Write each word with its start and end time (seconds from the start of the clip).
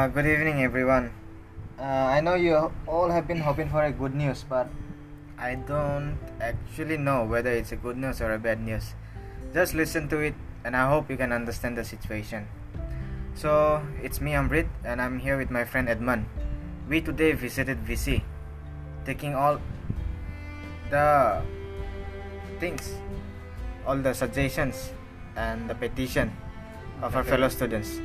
Uh, 0.00 0.08
good 0.08 0.24
evening, 0.24 0.64
everyone. 0.64 1.12
Uh, 1.76 2.08
I 2.08 2.24
know 2.24 2.32
you 2.32 2.72
all 2.88 3.12
have 3.12 3.28
been 3.28 3.44
hoping 3.44 3.68
for 3.68 3.84
a 3.84 3.92
good 3.92 4.16
news, 4.16 4.48
but 4.48 4.64
I 5.36 5.60
don't 5.60 6.16
actually 6.40 6.96
know 6.96 7.28
whether 7.28 7.52
it's 7.52 7.72
a 7.72 7.76
good 7.76 8.00
news 8.00 8.24
or 8.24 8.32
a 8.32 8.38
bad 8.40 8.64
news. 8.64 8.96
Just 9.52 9.76
listen 9.76 10.08
to 10.08 10.16
it, 10.24 10.32
and 10.64 10.72
I 10.72 10.88
hope 10.88 11.12
you 11.12 11.20
can 11.20 11.36
understand 11.36 11.76
the 11.76 11.84
situation. 11.84 12.48
So, 13.36 13.84
it's 14.00 14.24
me, 14.24 14.32
Amrit, 14.32 14.72
and 14.88 15.04
I'm 15.04 15.20
here 15.20 15.36
with 15.36 15.52
my 15.52 15.68
friend 15.68 15.84
Edmund. 15.84 16.24
We 16.88 17.04
today 17.04 17.36
visited 17.36 17.84
VC, 17.84 18.24
taking 19.04 19.36
all 19.36 19.60
the 20.88 21.44
things, 22.56 22.96
all 23.84 24.00
the 24.00 24.16
suggestions, 24.16 24.96
and 25.36 25.68
the 25.68 25.76
petition 25.76 26.32
of 27.04 27.12
our 27.12 27.24
fellow 27.24 27.52
students 27.52 28.00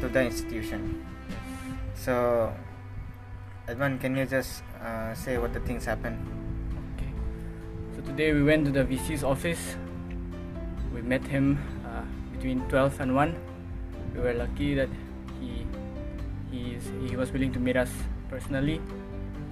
to 0.00 0.08
the 0.08 0.22
institution. 0.24 1.04
So, 1.94 2.52
Edmund, 3.68 4.00
can 4.00 4.16
you 4.16 4.26
just 4.26 4.62
uh, 4.82 5.14
say 5.14 5.38
what 5.38 5.52
the 5.52 5.60
things 5.60 5.84
happened? 5.84 6.18
Okay. 6.96 7.10
So 7.96 8.02
today 8.02 8.32
we 8.32 8.42
went 8.42 8.64
to 8.66 8.70
the 8.72 8.84
VC's 8.84 9.24
office. 9.24 9.76
We 10.94 11.02
met 11.02 11.26
him 11.26 11.58
uh, 11.84 12.02
between 12.32 12.60
12 12.68 13.00
and 13.00 13.14
1. 13.14 13.36
We 14.14 14.20
were 14.20 14.34
lucky 14.34 14.74
that 14.74 14.88
he 15.40 15.66
he, 16.50 16.74
is, 16.76 16.84
he 17.10 17.16
was 17.16 17.32
willing 17.32 17.52
to 17.52 17.58
meet 17.58 17.76
us 17.76 17.90
personally. 18.30 18.80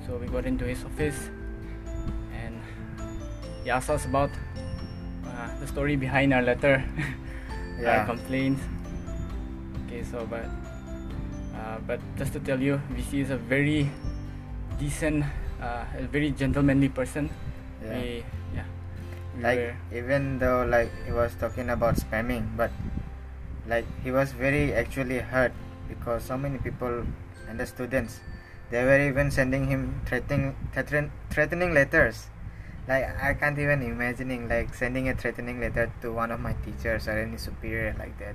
So 0.06 0.16
we 0.16 0.26
got 0.26 0.46
into 0.46 0.64
his 0.64 0.84
office 0.84 1.28
and 2.32 2.60
he 3.64 3.70
asked 3.70 3.90
us 3.90 4.04
about 4.04 4.30
uh, 5.26 5.58
the 5.60 5.66
story 5.66 5.96
behind 5.96 6.32
our 6.32 6.42
letter, 6.42 6.84
Yeah. 7.80 8.00
our 8.00 8.06
complaints. 8.06 8.62
So 10.10 10.26
but 10.28 10.46
uh, 11.54 11.78
but 11.86 12.00
just 12.16 12.32
to 12.34 12.40
tell 12.40 12.60
you, 12.60 12.80
VC 12.92 13.22
is 13.22 13.30
a 13.30 13.36
very 13.36 13.88
decent, 14.78 15.24
uh, 15.60 15.84
a 15.96 16.02
very 16.10 16.30
gentlemanly 16.30 16.88
person. 16.88 17.30
Yeah. 17.82 18.00
We, 18.00 18.24
yeah. 18.54 18.68
We 19.36 19.42
like 19.42 19.58
were, 19.58 19.76
even 19.92 20.38
though 20.38 20.64
like 20.64 20.90
he 21.06 21.12
was 21.12 21.34
talking 21.34 21.70
about 21.70 21.96
spamming 21.96 22.56
but 22.56 22.70
like 23.66 23.84
he 24.02 24.10
was 24.10 24.32
very 24.32 24.72
actually 24.72 25.18
hurt 25.18 25.52
because 25.88 26.22
so 26.22 26.38
many 26.38 26.58
people 26.58 27.04
and 27.48 27.58
the 27.58 27.66
students 27.66 28.20
they 28.70 28.84
were 28.84 29.00
even 29.08 29.30
sending 29.30 29.66
him 29.66 30.00
threatening 30.06 30.54
threaten, 30.72 31.10
threatening 31.30 31.74
letters 31.74 32.26
like 32.86 33.04
i 33.20 33.34
can't 33.34 33.58
even 33.58 33.82
imagining 33.82 34.48
like 34.48 34.74
sending 34.74 35.08
a 35.08 35.14
threatening 35.14 35.60
letter 35.60 35.90
to 36.00 36.12
one 36.12 36.30
of 36.30 36.40
my 36.40 36.54
teachers 36.64 37.08
or 37.08 37.18
any 37.18 37.36
superior 37.36 37.94
like 37.98 38.16
that 38.18 38.34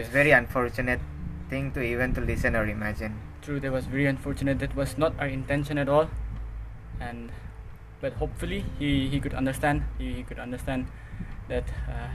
it's 0.00 0.08
very 0.08 0.30
unfortunate 0.30 1.00
thing 1.48 1.72
to 1.72 1.82
even 1.82 2.14
to 2.14 2.20
listen 2.20 2.56
or 2.56 2.66
imagine 2.66 3.14
true, 3.42 3.60
that 3.60 3.72
was 3.72 3.86
very 3.86 4.06
unfortunate. 4.06 4.58
That 4.58 4.76
was 4.76 4.96
not 4.98 5.14
our 5.18 5.26
intention 5.26 5.78
at 5.78 5.88
all, 5.88 6.08
and 7.00 7.32
but 8.00 8.14
hopefully 8.14 8.64
he, 8.78 9.08
he 9.08 9.20
could 9.20 9.34
understand. 9.34 9.84
He, 9.98 10.12
he 10.12 10.22
could 10.22 10.38
understand 10.38 10.86
that. 11.48 11.64
Uh, 11.88 12.08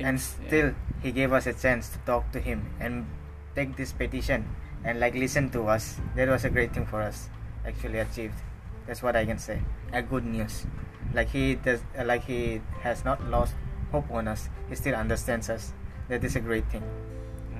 and 0.00 0.18
things- 0.18 0.36
yeah. 0.40 0.48
still 0.48 0.74
he 1.02 1.12
gave 1.12 1.32
us 1.32 1.46
a 1.46 1.52
chance 1.52 1.88
to 1.90 1.98
talk 2.08 2.30
to 2.32 2.40
him 2.40 2.68
and 2.80 3.06
take 3.54 3.76
this 3.76 3.92
petition 3.92 4.48
and 4.84 4.98
like 4.98 5.14
listen 5.14 5.50
to 5.50 5.68
us 5.68 6.00
that 6.16 6.28
was 6.28 6.44
a 6.44 6.50
great 6.50 6.72
thing 6.72 6.86
for 6.86 7.02
us 7.02 7.28
actually 7.66 7.98
achieved 7.98 8.38
that's 8.86 9.02
what 9.02 9.14
i 9.14 9.26
can 9.26 9.38
say 9.38 9.60
a 9.92 10.00
good 10.00 10.24
news 10.24 10.64
like 11.12 11.28
he 11.28 11.54
does 11.56 11.80
like 12.04 12.24
he 12.24 12.62
has 12.80 13.04
not 13.04 13.22
lost 13.28 13.54
hope 13.92 14.10
on 14.10 14.26
us 14.26 14.48
he 14.70 14.74
still 14.74 14.94
understands 14.94 15.50
us 15.50 15.74
that 16.10 16.24
is 16.24 16.36
a 16.36 16.40
great 16.40 16.66
thing 16.74 16.84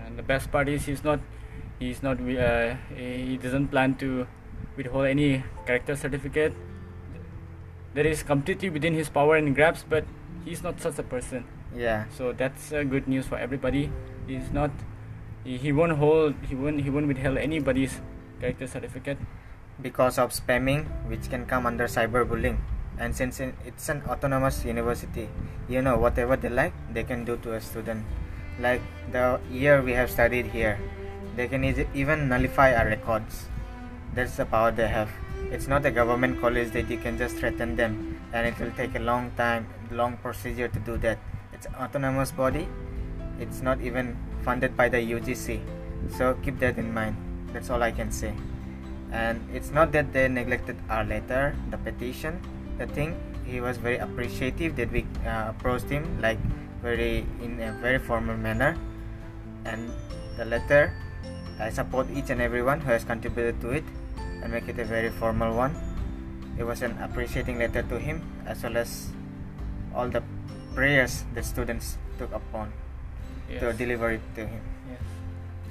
And 0.04 0.18
the 0.18 0.22
best 0.22 0.50
part 0.50 0.68
is 0.68 0.86
he's 0.90 1.04
not 1.04 1.20
he's 1.78 2.02
not 2.02 2.20
uh, 2.20 2.74
he 2.94 3.36
doesn't 3.44 3.68
plan 3.74 3.94
to 4.02 4.26
withhold 4.76 5.06
any 5.06 5.44
character 5.66 5.96
certificate. 5.96 6.54
That 7.94 8.06
is 8.06 8.22
completely 8.22 8.70
within 8.70 8.94
his 8.94 9.08
power 9.08 9.36
and 9.36 9.54
grasp, 9.54 9.86
but 9.88 10.04
he's 10.44 10.62
not 10.62 10.80
such 10.80 10.98
a 10.98 11.02
person. 11.02 11.44
yeah 11.74 12.06
So 12.16 12.32
that's 12.32 12.72
uh, 12.72 12.82
good 12.82 13.06
news 13.08 13.26
for 13.26 13.38
everybody. 13.38 13.90
He's 14.26 14.50
not 14.50 14.70
he, 15.44 15.56
he 15.58 15.72
won't 15.72 15.98
hold 16.02 16.34
he 16.48 16.54
won't 16.54 16.80
he 16.82 16.90
won't 16.90 17.08
withhold 17.08 17.38
anybody's 17.38 18.00
character 18.40 18.66
certificate. 18.66 19.18
because 19.80 20.18
of 20.20 20.32
spamming 20.36 20.82
which 21.10 21.28
can 21.32 21.44
come 21.50 21.64
under 21.68 21.86
cyberbullying 21.92 22.56
and 23.00 23.16
since 23.16 23.40
it's 23.40 23.88
an 23.88 24.02
autonomous 24.14 24.64
university 24.64 25.24
you 25.74 25.80
know 25.80 25.96
whatever 25.96 26.36
they 26.36 26.50
like 26.50 26.74
they 26.92 27.04
can 27.10 27.24
do 27.24 27.36
to 27.44 27.54
a 27.56 27.60
student 27.60 28.04
like 28.60 28.82
the 29.12 29.40
year 29.50 29.82
we 29.82 29.92
have 29.92 30.10
studied 30.10 30.46
here 30.46 30.78
they 31.36 31.48
can 31.48 31.64
even 31.94 32.28
nullify 32.28 32.74
our 32.74 32.86
records. 32.86 33.46
That's 34.14 34.36
the 34.36 34.44
power 34.44 34.72
they 34.72 34.88
have. 34.88 35.08
It's 35.50 35.68
not 35.68 35.86
a 35.86 35.90
government 35.90 36.40
college 36.40 36.72
that 36.72 36.90
you 36.90 36.98
can 36.98 37.16
just 37.16 37.36
threaten 37.36 37.76
them 37.76 38.20
and 38.32 38.46
it 38.46 38.58
will 38.58 38.72
take 38.72 38.94
a 38.94 38.98
long 38.98 39.30
time 39.36 39.66
long 39.90 40.16
procedure 40.18 40.68
to 40.68 40.78
do 40.80 40.96
that. 40.98 41.18
It's 41.52 41.66
an 41.66 41.74
autonomous 41.76 42.30
body. 42.32 42.68
It's 43.38 43.62
not 43.62 43.80
even 43.80 44.16
funded 44.42 44.76
by 44.76 44.88
the 44.88 44.98
UGC 44.98 45.60
so 46.08 46.34
keep 46.42 46.58
that 46.60 46.78
in 46.78 46.92
mind. 46.92 47.16
That's 47.52 47.70
all 47.70 47.82
I 47.82 47.90
can 47.90 48.10
say. 48.10 48.32
And 49.12 49.42
it's 49.52 49.70
not 49.70 49.92
that 49.92 50.12
they 50.12 50.28
neglected 50.28 50.76
our 50.88 51.04
letter 51.04 51.54
the 51.70 51.78
petition. 51.78 52.40
The 52.78 52.86
thing 52.86 53.18
he 53.44 53.60
was 53.60 53.76
very 53.76 53.98
appreciative 53.98 54.76
that 54.76 54.90
we 54.92 55.06
uh, 55.26 55.50
approached 55.50 55.88
him 55.88 56.20
like 56.20 56.38
very 56.82 57.26
in 57.42 57.60
a 57.60 57.72
very 57.80 57.98
formal 57.98 58.36
manner 58.36 58.76
and 59.64 59.90
the 60.36 60.44
letter 60.44 60.92
i 61.60 61.68
support 61.68 62.06
each 62.14 62.30
and 62.30 62.40
everyone 62.40 62.80
who 62.80 62.90
has 62.90 63.04
contributed 63.04 63.60
to 63.60 63.70
it 63.70 63.84
and 64.42 64.52
make 64.52 64.66
it 64.68 64.78
a 64.78 64.84
very 64.84 65.10
formal 65.10 65.52
one 65.54 65.74
it 66.58 66.64
was 66.64 66.80
an 66.82 66.96
appreciating 67.04 67.58
letter 67.58 67.82
to 67.82 67.98
him 67.98 68.20
as 68.46 68.62
well 68.62 68.76
as 68.76 69.08
all 69.94 70.08
the 70.08 70.22
prayers 70.74 71.24
the 71.34 71.42
students 71.42 71.98
took 72.18 72.32
upon 72.32 72.72
to 73.60 73.72
deliver 73.74 74.12
it 74.12 74.22
to 74.34 74.46
him 74.46 74.62
Yes. 74.90 75.02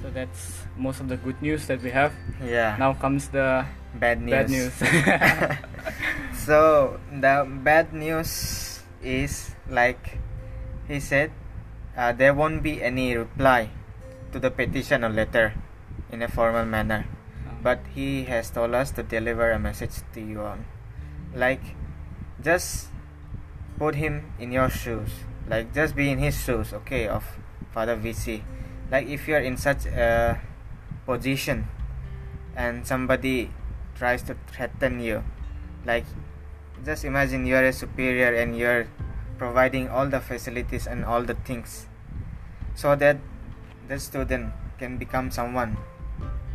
So 0.02 0.08
that's 0.10 0.42
most 0.76 1.00
of 1.00 1.08
the 1.08 1.16
good 1.16 1.40
news 1.42 1.66
that 1.68 1.82
we 1.82 1.90
have. 1.90 2.12
yeah 2.44 2.76
Now 2.78 2.94
comes 2.94 3.28
the 3.28 3.66
bad 3.96 4.22
news 4.22 4.32
bad 4.32 4.48
news. 4.48 4.74
so 6.46 6.98
the 7.12 7.44
bad 7.64 7.92
news 7.92 8.80
is 9.02 9.52
like 9.68 10.18
he 10.90 10.98
said 10.98 11.30
uh, 11.96 12.10
there 12.10 12.34
won't 12.34 12.62
be 12.62 12.82
any 12.82 13.14
reply 13.14 13.70
to 14.32 14.40
the 14.40 14.50
petition 14.50 15.04
or 15.04 15.08
letter 15.08 15.54
in 16.10 16.22
a 16.22 16.28
formal 16.28 16.64
manner. 16.64 17.06
But 17.62 17.80
he 17.94 18.24
has 18.24 18.50
told 18.50 18.74
us 18.74 18.90
to 18.92 19.02
deliver 19.02 19.50
a 19.52 19.58
message 19.58 20.02
to 20.14 20.20
you 20.20 20.42
all. 20.42 20.58
Like 21.34 21.62
just 22.42 22.88
put 23.78 23.94
him 23.94 24.32
in 24.38 24.50
your 24.50 24.68
shoes. 24.68 25.10
Like 25.48 25.72
just 25.72 25.94
be 25.94 26.10
in 26.10 26.18
his 26.18 26.34
shoes 26.42 26.72
okay 26.72 27.06
of 27.06 27.24
father 27.70 27.96
vc 27.96 28.42
like 28.90 29.06
if 29.06 29.28
you're 29.28 29.40
in 29.40 29.56
such 29.56 29.86
a 29.86 30.40
position 31.06 31.68
and 32.56 32.86
somebody 32.86 33.50
tries 33.94 34.22
to 34.22 34.36
threaten 34.50 34.98
you 35.00 35.22
like 35.86 36.04
just 36.84 37.04
imagine 37.04 37.46
you're 37.46 37.64
a 37.64 37.72
superior 37.72 38.34
and 38.34 38.58
you're 38.58 38.86
providing 39.40 39.88
all 39.88 40.04
the 40.12 40.20
facilities 40.20 40.84
and 40.86 41.00
all 41.02 41.24
the 41.24 41.32
things 41.48 41.88
so 42.76 42.92
that 42.94 43.16
the 43.88 43.96
student 43.98 44.52
can 44.76 45.00
become 45.00 45.30
someone 45.32 45.78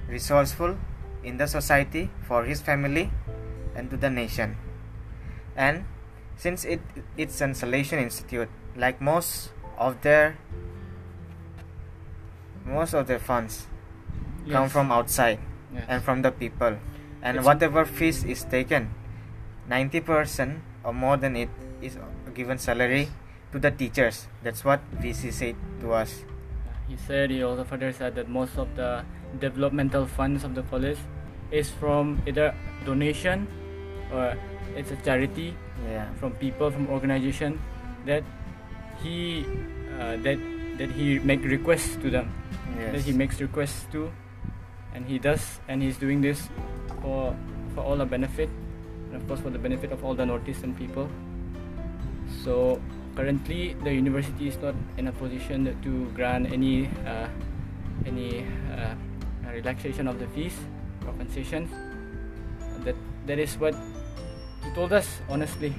resourceful 0.07 0.77
in 1.23 1.41
the 1.41 1.47
society 1.49 2.09
for 2.29 2.45
his 2.45 2.61
family 2.61 3.09
and 3.73 3.89
to 3.89 3.97
the 3.97 4.09
nation. 4.09 4.55
And 5.57 5.85
since 6.37 6.61
it 6.63 6.79
it's 7.17 7.41
an 7.41 7.57
Salesian 7.57 7.97
institute 8.05 8.53
like 8.77 9.01
most 9.01 9.49
of 9.81 10.05
their 10.05 10.37
most 12.69 12.93
of 12.93 13.07
their 13.09 13.19
funds 13.19 13.65
come 14.51 14.69
from 14.69 14.91
outside 14.91 15.39
Yes. 15.73 15.85
and 15.89 16.03
from 16.05 16.21
the 16.21 16.29
people. 16.31 16.77
And 17.25 17.41
It's- 17.41 17.45
whatever 17.45 17.83
fees 17.83 18.23
is 18.23 18.45
taken 18.45 18.93
90% 19.67 20.61
or 20.85 20.93
more 20.93 21.17
than 21.17 21.35
it 21.35 21.49
is 21.81 21.97
given 22.33 22.57
salary 22.57 23.09
to 23.51 23.59
the 23.59 23.71
teachers. 23.71 24.27
That's 24.43 24.63
what 24.63 24.79
vc 25.01 25.31
said 25.31 25.55
to 25.81 25.93
us. 25.93 26.23
He 26.87 26.97
said 26.97 27.31
he 27.31 27.41
also 27.43 27.63
further 27.63 27.91
said 27.91 28.15
that 28.15 28.29
most 28.29 28.57
of 28.57 28.67
the 28.75 29.03
developmental 29.39 30.05
funds 30.05 30.43
of 30.43 30.55
the 30.55 30.63
college 30.63 30.99
is 31.51 31.69
from 31.69 32.21
either 32.27 32.53
donation 32.85 33.47
or 34.13 34.37
it's 34.75 34.91
a 34.91 34.97
charity 34.97 35.55
yeah. 35.87 36.11
from 36.19 36.31
people 36.33 36.69
from 36.69 36.87
organization 36.89 37.59
that 38.05 38.23
he 39.01 39.45
uh, 39.99 40.17
that 40.21 40.37
that 40.77 40.91
he 40.91 41.19
make 41.19 41.43
requests 41.43 41.95
to 41.97 42.09
them. 42.09 42.29
Yes. 42.77 42.91
that 42.91 43.01
he 43.01 43.13
makes 43.13 43.39
requests 43.39 43.87
to 43.91 44.11
and 44.93 45.05
he 45.05 45.19
does 45.19 45.59
and 45.67 45.81
he's 45.81 45.97
doing 45.97 46.21
this 46.21 46.49
for 47.01 47.35
for 47.73 47.81
all 47.81 47.95
the 47.95 48.05
benefit 48.05 48.49
and 49.07 49.15
of 49.15 49.27
course 49.27 49.39
for 49.39 49.49
the 49.49 49.59
benefit 49.59 49.91
of 49.91 50.03
all 50.03 50.13
the 50.13 50.25
northeastern 50.25 50.75
people 50.75 51.09
so 52.43 52.81
currently 53.15 53.75
the 53.83 53.93
university 53.93 54.47
is 54.47 54.57
not 54.59 54.75
in 54.97 55.07
a 55.07 55.11
position 55.11 55.71
to 55.81 56.11
grant 56.15 56.51
any 56.51 56.87
uh, 57.05 57.27
any 58.05 58.45
uh, 58.75 58.95
relaxation 59.53 60.07
of 60.07 60.19
the 60.19 60.27
fees 60.35 60.57
concessions. 61.17 61.69
That 62.83 62.95
that 63.25 63.39
is 63.39 63.55
what 63.57 63.73
he 64.63 64.69
told 64.75 64.93
us 64.93 65.07
honestly. 65.29 65.73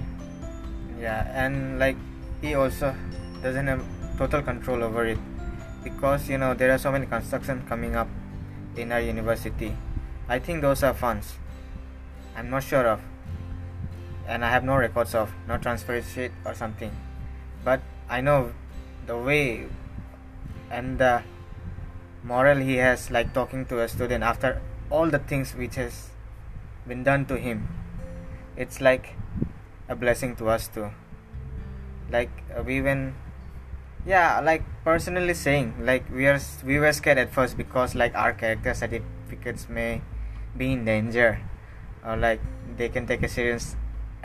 yeah 0.96 1.28
and 1.36 1.78
like 1.78 1.96
he 2.40 2.54
also 2.56 2.96
doesn't 3.42 3.66
have 3.68 3.84
total 4.16 4.40
control 4.40 4.82
over 4.82 5.04
it 5.04 5.18
because 5.84 6.24
you 6.28 6.38
know 6.38 6.54
there 6.54 6.72
are 6.72 6.78
so 6.78 6.90
many 6.90 7.04
construction 7.04 7.60
coming 7.68 7.94
up 7.94 8.08
in 8.80 8.90
our 8.90 9.00
university 9.04 9.76
i 10.24 10.38
think 10.40 10.64
those 10.64 10.82
are 10.82 10.94
funds 10.94 11.36
i'm 12.32 12.48
not 12.48 12.64
sure 12.64 12.88
of 12.88 13.00
and 14.26 14.44
i 14.44 14.50
have 14.50 14.64
no 14.64 14.76
records 14.76 15.14
of 15.14 15.32
no 15.48 15.56
transfer 15.58 16.00
sheet 16.02 16.32
or 16.44 16.54
something. 16.54 16.90
But 17.64 17.80
i 18.08 18.20
know 18.20 18.52
the 19.06 19.16
way 19.16 19.66
and 20.70 20.98
the 20.98 21.22
moral 22.22 22.58
he 22.58 22.76
has 22.76 23.10
like 23.10 23.32
talking 23.32 23.64
to 23.66 23.80
a 23.80 23.88
student 23.88 24.24
after 24.24 24.60
all 24.90 25.10
the 25.10 25.18
things 25.18 25.54
which 25.54 25.76
has 25.76 26.10
been 26.86 27.02
done 27.02 27.26
to 27.26 27.36
him. 27.36 27.68
It's 28.56 28.80
like 28.80 29.14
a 29.88 29.94
blessing 29.94 30.36
to 30.36 30.48
us 30.48 30.68
too. 30.68 30.90
Like 32.10 32.30
uh, 32.56 32.62
we 32.62 32.76
even 32.78 33.14
yeah 34.06 34.40
like 34.40 34.62
personally 34.84 35.34
saying 35.34 35.74
like 35.84 36.08
we 36.10 36.26
are 36.26 36.38
we 36.64 36.78
were 36.78 36.92
scared 36.92 37.18
at 37.18 37.32
first 37.32 37.56
because 37.56 37.94
like 37.94 38.14
our 38.14 38.32
character 38.32 38.72
certificates 38.72 39.68
may 39.68 40.00
be 40.56 40.72
in 40.72 40.84
danger 40.84 41.40
or 42.04 42.16
like 42.16 42.40
they 42.76 42.88
can 42.88 43.06
take 43.06 43.22
a 43.22 43.28
serious 43.28 43.74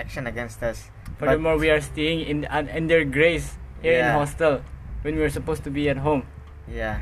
action 0.02 0.26
against 0.28 0.62
us 0.66 0.90
Furthermore, 1.22 1.58
we 1.62 1.70
are 1.70 1.82
staying 1.82 2.26
in 2.26 2.46
un- 2.50 2.70
under 2.74 3.06
grace 3.06 3.58
here 3.86 3.98
Yeah. 4.02 4.14
in 4.14 4.20
hostel 4.20 4.62
when 5.06 5.16
we 5.18 5.22
are 5.28 5.30
supposed 5.34 5.64
to 5.70 5.72
be 5.80 5.86
at 5.94 6.02
home. 6.02 6.24
yeah 6.68 7.02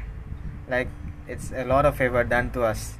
like 0.67 0.87
it's 1.33 1.51
a 1.55 1.63
lot 1.65 1.85
of 1.87 1.95
favor 1.99 2.23
done 2.23 2.49
to 2.55 2.63
us 2.67 2.95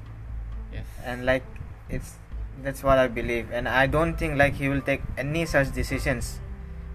Yes. 0.74 0.86
and 1.06 1.26
like 1.26 1.44
it's 1.90 2.16
that's 2.64 2.84
what 2.88 3.00
i 3.02 3.08
believe 3.08 3.50
and 3.60 3.68
i 3.72 3.88
don't 3.88 4.16
think 4.22 4.38
like 4.42 4.56
he 4.62 4.68
will 4.72 4.82
take 4.90 5.02
any 5.18 5.44
such 5.50 5.72
decisions 5.78 6.40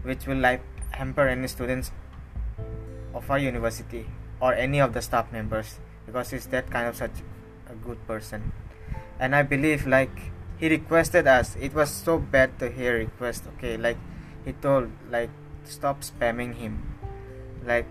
which 0.08 0.26
will 0.30 0.38
like 0.46 0.62
hamper 0.98 1.26
any 1.26 1.48
students 1.48 1.90
of 3.14 3.30
our 3.30 3.38
university 3.38 4.04
or 4.40 4.52
any 4.54 4.78
of 4.86 4.92
the 4.92 5.02
staff 5.02 5.32
members 5.32 5.78
because 6.06 6.30
he's 6.30 6.46
that 6.54 6.70
kind 6.70 6.86
of 6.86 6.94
such 6.96 7.24
a 7.70 7.74
good 7.86 7.98
person 8.06 8.52
and 9.18 9.34
i 9.34 9.42
believe 9.42 9.86
like 9.86 10.12
he 10.58 10.68
requested 10.68 11.26
us 11.26 11.56
it 11.60 11.74
was 11.74 11.90
so 11.90 12.18
bad 12.18 12.58
to 12.58 12.70
hear 12.70 12.96
request 12.98 13.44
okay 13.56 13.76
like 13.76 13.98
he 14.44 14.52
told 14.52 14.90
like 15.10 15.30
stop 15.64 16.00
spamming 16.02 16.54
him 16.54 16.82
like 17.64 17.86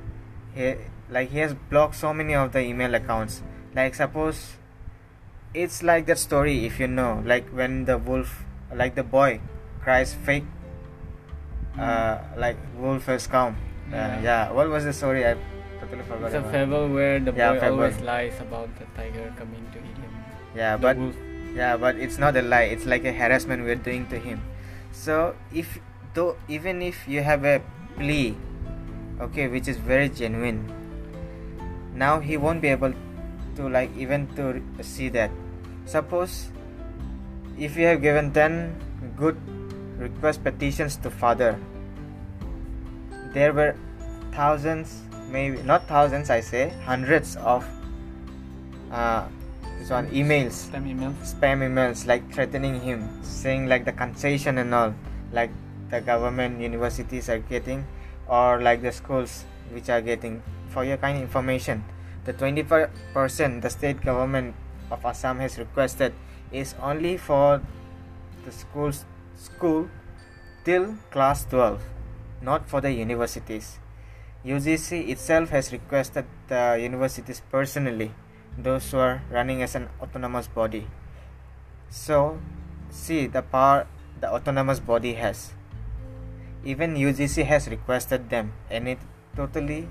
he 0.56 0.76
like 1.10 1.30
he 1.32 1.40
has 1.40 1.54
blocked 1.70 1.96
so 1.96 2.14
many 2.14 2.34
of 2.34 2.52
the 2.54 2.62
email 2.62 2.94
accounts 2.96 3.42
like 3.76 3.94
suppose 3.96 4.54
it's 5.54 5.84
like 5.84 6.06
that 6.06 6.18
story 6.18 6.66
if 6.66 6.80
you 6.80 6.88
know 6.88 7.22
like 7.26 7.48
when 7.50 7.86
the 7.86 7.98
wolf 7.98 8.44
like 8.74 8.96
the 8.96 9.04
boy 9.04 9.40
cries 9.82 10.14
fake 10.14 10.46
uh 11.80 12.18
like 12.38 12.58
wolf 12.78 13.06
has 13.08 13.28
come 13.28 13.56
uh, 13.92 13.96
Yeah. 13.96 14.22
yeah 14.22 14.52
what 14.52 14.70
was 14.70 14.84
the 14.86 14.94
story 14.94 15.26
i 15.26 15.36
totally 15.82 16.04
forgot 16.04 16.26
It's 16.32 16.36
a 16.36 16.52
fable 16.52 16.88
where 16.90 17.20
the 17.20 17.34
Yeah, 17.34 17.54
boy 17.54 17.60
fable. 17.60 17.80
always 17.82 18.00
lies 18.02 18.40
about 18.40 18.70
the 18.80 18.86
tiger 18.96 19.34
coming 19.38 19.66
to 19.74 19.78
eat 19.80 19.98
him. 19.98 20.14
yeah 20.56 20.78
The 20.78 20.82
but 20.82 20.98
wolf. 20.98 21.16
Yeah 21.56 21.78
but 21.78 21.96
it's 21.96 22.18
not 22.18 22.36
a 22.36 22.42
lie. 22.42 22.64
It's 22.64 22.86
like 22.86 23.06
a 23.06 23.14
harassment 23.14 23.64
we're 23.64 23.76
doing 23.76 24.08
to 24.08 24.18
him. 24.18 24.42
So 24.92 25.36
if 25.54 25.80
though 26.14 26.38
even 26.48 26.82
if 26.82 27.08
you 27.08 27.22
have 27.22 27.46
a 27.46 27.62
plea 27.96 28.36
okay 29.22 29.48
which 29.48 29.68
is 29.68 29.78
very 29.78 30.10
genuine 30.10 30.66
now 31.96 32.20
he 32.20 32.38
won't 32.38 32.62
be 32.62 32.70
able 32.70 32.94
to 33.56 33.70
like 33.70 33.96
even 33.98 34.28
to 34.36 34.62
see 34.84 35.10
that. 35.10 35.32
Suppose 35.86 36.50
if 37.58 37.78
you 37.78 37.86
have 37.86 38.02
given 38.02 38.32
10 38.32 39.14
good 39.16 39.38
request 39.98 40.44
petitions 40.44 40.96
to 40.98 41.10
father 41.10 41.60
there 43.34 43.54
were 43.54 43.76
thousands 44.32 45.02
maybe 45.30 45.62
not 45.62 45.88
thousands 45.88 46.30
i 46.30 46.40
say 46.40 46.70
hundreds 46.86 47.36
of 47.38 47.66
uh, 48.92 49.26
one 49.90 50.08
emails. 50.10 50.70
Spam 50.70 50.86
emails. 50.86 51.16
spam 51.24 51.60
emails 51.66 52.06
like 52.06 52.24
threatening 52.34 52.80
him 52.82 53.10
saying 53.24 53.68
like 53.68 53.86
the 53.86 53.92
concession 53.92 54.58
and 54.58 54.74
all 54.74 54.94
like 55.32 55.52
the 55.90 56.02
government 56.02 56.62
universities 56.62 57.30
are 57.30 57.40
getting 57.40 57.86
or 58.28 58.62
like 58.62 58.82
the 58.82 58.92
schools 58.92 59.46
which 59.72 59.90
are 59.90 60.02
getting. 60.02 60.42
For 60.70 60.84
your 60.84 60.98
kind 60.98 61.18
of 61.18 61.24
information 61.24 61.84
the 62.26 62.34
25% 62.34 63.62
the 63.62 63.70
state 63.70 64.02
government 64.02 64.56
of 64.90 65.06
assam 65.06 65.40
has 65.40 65.58
requested 65.58 66.14
is 66.52 66.74
only 66.82 67.18
for 67.18 67.62
the 68.46 68.52
schools 68.52 69.06
school 69.36 69.90
till 70.64 70.96
class 71.12 71.46
12 71.46 71.82
not 72.44 72.68
for 72.70 72.82
the 72.82 72.92
universities. 72.92 73.80
UGC 74.46 75.08
itself 75.08 75.50
has 75.50 75.72
requested 75.72 76.26
the 76.50 76.78
universities 76.80 77.42
personally, 77.50 78.12
those 78.58 78.90
who 78.92 78.98
are 78.98 79.22
running 79.32 79.62
as 79.62 79.76
an 79.76 79.90
autonomous 80.02 80.48
body. 80.48 80.88
So, 81.90 82.40
see 82.90 83.28
the 83.28 83.42
power 83.42 83.88
the 84.20 84.32
autonomous 84.32 84.80
body 84.80 85.14
has. 85.16 85.52
Even 86.64 86.96
UGC 86.96 87.44
has 87.46 87.68
requested 87.68 88.30
them, 88.30 88.54
and 88.70 88.88
it 88.88 89.00
totally, 89.36 89.90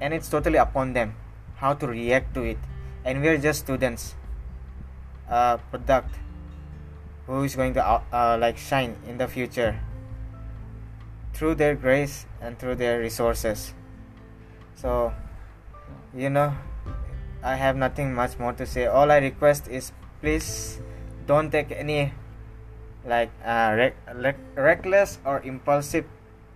and 0.00 0.12
it's 0.12 0.28
totally 0.28 0.58
upon 0.58 0.92
them 0.92 1.16
how 1.56 1.72
to 1.72 1.86
react 1.86 2.34
to 2.34 2.42
it. 2.42 2.58
And 3.04 3.22
we 3.22 3.28
are 3.28 3.38
just 3.38 3.60
students, 3.64 4.14
a 5.28 5.58
product 5.70 6.16
who 7.26 7.42
is 7.44 7.56
going 7.56 7.72
to 7.74 7.82
out, 7.82 8.04
uh, 8.12 8.36
like 8.38 8.58
shine 8.58 8.96
in 9.08 9.16
the 9.16 9.26
future 9.26 9.80
through 11.32 11.54
their 11.54 11.74
grace 11.74 12.26
and 12.40 12.58
through 12.58 12.74
their 12.74 13.00
resources. 13.00 13.72
So, 14.74 15.14
you 16.14 16.28
know, 16.28 16.54
I 17.42 17.56
have 17.56 17.76
nothing 17.76 18.14
much 18.14 18.38
more 18.38 18.52
to 18.54 18.66
say. 18.66 18.86
All 18.86 19.10
I 19.10 19.18
request 19.18 19.68
is 19.68 19.92
please 20.20 20.80
don't 21.26 21.50
take 21.50 21.72
any 21.72 22.12
like 23.04 23.30
uh, 23.44 23.74
rec- 23.76 23.96
rec- 24.14 24.46
reckless 24.54 25.18
or 25.24 25.40
impulsive 25.42 26.04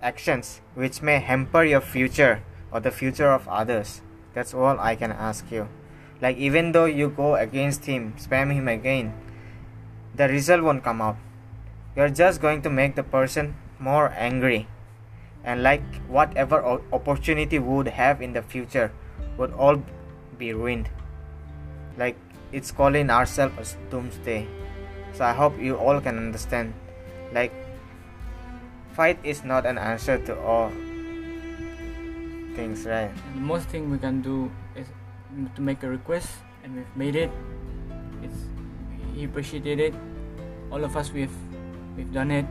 actions 0.00 0.60
which 0.74 1.02
may 1.02 1.18
hamper 1.18 1.64
your 1.64 1.80
future 1.80 2.42
or 2.70 2.80
the 2.80 2.90
future 2.90 3.32
of 3.32 3.48
others. 3.48 4.00
That's 4.34 4.54
all 4.54 4.78
I 4.78 4.94
can 4.94 5.12
ask 5.12 5.50
you. 5.50 5.68
Like, 6.20 6.36
even 6.36 6.72
though 6.72 6.84
you 6.86 7.08
go 7.08 7.34
against 7.34 7.84
him, 7.84 8.14
spam 8.18 8.52
him 8.52 8.68
again, 8.68 9.12
the 10.14 10.28
result 10.28 10.62
won't 10.62 10.84
come 10.84 11.02
out. 11.02 11.16
You're 11.94 12.10
just 12.10 12.40
going 12.40 12.62
to 12.62 12.70
make 12.70 12.94
the 12.94 13.02
person 13.02 13.56
more 13.78 14.12
angry 14.16 14.68
and 15.44 15.62
like 15.62 15.82
whatever 16.08 16.80
opportunity 16.92 17.58
would 17.58 17.86
have 17.88 18.20
in 18.20 18.32
the 18.32 18.42
future 18.42 18.92
would 19.38 19.52
all 19.52 19.82
be 20.38 20.52
ruined 20.52 20.88
like 21.96 22.16
it's 22.52 22.70
calling 22.70 23.10
ourselves 23.10 23.54
as 23.58 23.76
doomsday 23.90 24.46
so 25.12 25.24
i 25.24 25.32
hope 25.32 25.58
you 25.58 25.76
all 25.76 26.00
can 26.00 26.16
understand 26.16 26.72
like 27.32 27.52
fight 28.92 29.18
is 29.24 29.44
not 29.44 29.66
an 29.66 29.78
answer 29.78 30.18
to 30.18 30.38
all 30.40 30.70
things 32.54 32.86
right 32.86 33.10
the 33.34 33.40
most 33.40 33.68
thing 33.68 33.90
we 33.90 33.98
can 33.98 34.22
do 34.22 34.50
is 34.74 34.86
to 35.54 35.60
make 35.60 35.82
a 35.82 35.88
request, 35.88 36.28
and 36.64 36.74
we've 36.74 36.96
made 36.96 37.16
it. 37.16 37.30
It's 38.22 38.40
he 39.14 39.24
appreciated 39.24 39.80
it. 39.80 39.94
All 40.70 40.84
of 40.84 40.96
us 40.96 41.12
we've 41.12 41.34
we've 41.96 42.12
done 42.12 42.30
it. 42.30 42.46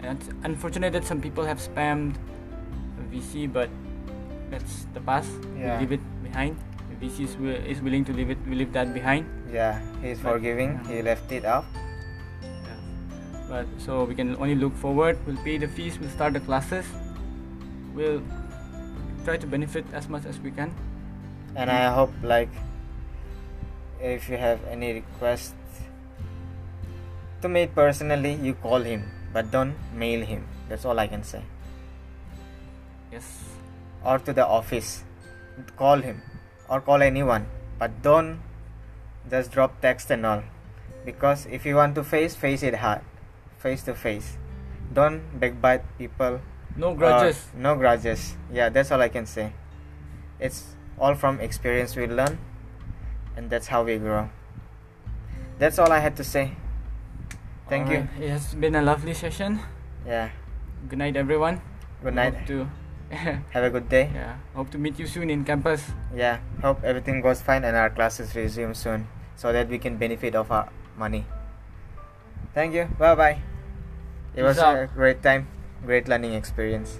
And 0.00 0.20
it's 0.20 0.28
unfortunate 0.42 0.92
that 0.92 1.04
some 1.04 1.20
people 1.20 1.44
have 1.44 1.58
spammed 1.58 2.16
VC, 3.10 3.50
but 3.50 3.70
that's 4.50 4.86
the 4.92 5.00
past. 5.00 5.30
Yeah. 5.56 5.76
We 5.76 5.86
leave 5.86 5.92
it 5.92 6.04
behind. 6.22 6.56
VC 7.04 7.24
is, 7.28 7.36
is 7.76 7.82
willing 7.82 8.04
to 8.04 8.12
leave 8.12 8.30
it. 8.30 8.38
Leave 8.48 8.72
that 8.72 8.92
behind. 8.94 9.26
yeah 9.52 9.80
he's 10.02 10.18
But- 10.20 10.32
forgiving 10.32 10.78
he 10.90 11.02
left 11.02 11.32
it 11.32 11.44
out 11.44 11.64
Yeah. 12.42 12.78
But 13.48 13.66
so 13.86 14.04
we 14.04 14.14
can 14.14 14.34
only 14.36 14.54
look 14.54 14.74
forward. 14.86 15.18
We'll 15.26 15.42
pay 15.44 15.58
the 15.58 15.68
fees. 15.68 15.98
We'll 16.00 16.10
start 16.16 16.32
the 16.38 16.40
classes. 16.40 16.86
We'll 17.94 18.22
try 19.24 19.36
to 19.42 19.46
benefit 19.46 19.86
as 20.00 20.08
much 20.16 20.26
as 20.34 20.38
we 20.48 20.50
can. 20.60 20.74
and 21.62 21.70
i 21.72 21.82
hope 21.96 22.14
like 22.28 22.54
if 24.12 24.24
you 24.30 24.38
have 24.44 24.62
any 24.76 24.86
request 24.94 25.76
to 27.44 27.50
me 27.56 27.60
personally 27.76 28.32
you 28.46 28.54
call 28.64 28.86
him 28.88 29.04
but 29.36 29.52
don't 29.52 29.84
mail 30.00 30.24
him 30.30 30.42
that's 30.72 30.84
all 30.92 31.02
i 31.02 31.06
can 31.12 31.22
say 31.28 31.42
Yes. 33.12 33.28
or 34.04 34.16
to 34.30 34.34
the 34.40 34.46
office 34.56 34.90
call 35.82 36.02
him 36.08 36.18
or 36.68 36.80
call 36.80 37.02
anyone 37.02 37.46
but 37.78 38.02
don't 38.02 38.40
just 39.30 39.50
drop 39.52 39.80
text 39.80 40.10
and 40.10 40.24
all 40.26 40.42
because 41.04 41.46
if 41.46 41.64
you 41.66 41.76
want 41.76 41.94
to 41.94 42.04
face 42.04 42.34
face 42.36 42.62
it 42.62 42.76
hard 42.76 43.00
face 43.58 43.82
to 43.82 43.94
face 43.94 44.36
don't 44.92 45.22
backbite 45.40 45.82
people 45.98 46.40
No 46.76 46.94
grudges. 46.94 47.46
no 47.56 47.76
grudges 47.76 48.36
yeah 48.52 48.68
that's 48.68 48.90
all 48.90 49.00
i 49.00 49.08
can 49.08 49.26
say 49.26 49.52
it's 50.40 50.74
all 50.98 51.14
from 51.14 51.40
experience 51.40 51.96
we 51.96 52.06
learn 52.06 52.38
and 53.36 53.50
that's 53.50 53.66
how 53.66 53.82
we 53.82 53.98
grow. 53.98 54.30
That's 55.58 55.78
all 55.78 55.90
I 55.90 55.98
had 55.98 56.16
to 56.16 56.24
say. 56.24 56.52
Thank 57.68 57.90
you. 57.90 57.96
Alright, 58.06 58.20
It 58.22 58.30
has 58.30 58.54
been 58.54 58.74
a 58.74 58.82
lovely 58.82 59.14
session. 59.14 59.58
Yeah. 60.06 60.30
Good 60.88 60.98
night, 60.98 61.16
everyone. 61.16 61.60
Good 62.02 62.14
night. 62.14 62.46
To, 62.46 62.68
Have 63.54 63.64
a 63.64 63.70
good 63.70 63.88
day. 63.88 64.10
yeah, 64.14 64.36
hope 64.54 64.70
to 64.70 64.78
meet 64.78 64.98
you 64.98 65.06
soon 65.06 65.30
in 65.30 65.44
campus. 65.44 65.82
Yeah. 66.14 66.38
Hope 66.62 66.82
everything 66.84 67.20
goes 67.20 67.40
fine 67.42 67.64
and 67.64 67.76
our 67.76 67.90
classes 67.90 68.34
resume 68.34 68.74
soon 68.74 69.06
so 69.36 69.52
that 69.52 69.68
we 69.68 69.78
can 69.78 69.96
benefit 69.96 70.34
of 70.34 70.50
our 70.50 70.68
money. 70.98 71.24
Thank 72.54 72.74
you. 72.74 72.88
Bye 72.98 73.14
bye. 73.14 73.38
It 74.34 74.42
Peace 74.42 74.44
was 74.44 74.58
out. 74.58 74.76
a 74.78 74.86
great 74.86 75.22
time, 75.22 75.46
great 75.84 76.08
learning 76.08 76.34
experience. 76.34 76.98